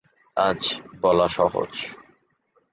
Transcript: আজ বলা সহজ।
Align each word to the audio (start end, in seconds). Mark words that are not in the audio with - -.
আজ 0.37 0.61
বলা 1.01 1.27
সহজ। 1.27 1.73